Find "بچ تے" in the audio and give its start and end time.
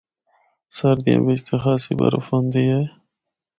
1.25-1.55